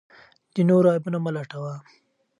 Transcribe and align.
د 0.53 0.55
نورو 0.69 0.87
عیبونه 0.93 1.17
مه 1.23 1.31
لټوه. 1.35 1.73